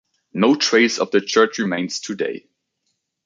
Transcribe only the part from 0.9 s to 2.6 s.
of the church remains today.